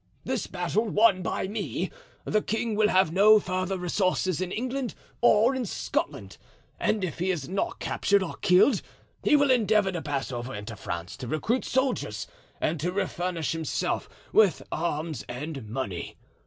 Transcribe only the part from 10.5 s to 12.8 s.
into France to recruit soldiers and